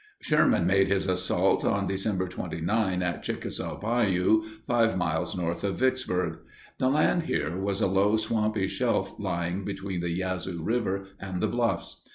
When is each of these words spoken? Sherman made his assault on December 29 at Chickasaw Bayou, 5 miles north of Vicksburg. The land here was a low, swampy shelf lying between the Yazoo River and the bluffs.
Sherman 0.19 0.65
made 0.65 0.87
his 0.87 1.07
assault 1.07 1.63
on 1.63 1.85
December 1.85 2.27
29 2.27 3.03
at 3.03 3.21
Chickasaw 3.21 3.79
Bayou, 3.79 4.43
5 4.65 4.97
miles 4.97 5.37
north 5.37 5.63
of 5.63 5.77
Vicksburg. 5.77 6.39
The 6.79 6.89
land 6.89 7.21
here 7.25 7.55
was 7.55 7.81
a 7.81 7.87
low, 7.87 8.17
swampy 8.17 8.65
shelf 8.67 9.13
lying 9.19 9.63
between 9.63 9.99
the 9.99 10.09
Yazoo 10.09 10.63
River 10.63 11.05
and 11.19 11.39
the 11.39 11.47
bluffs. 11.47 12.01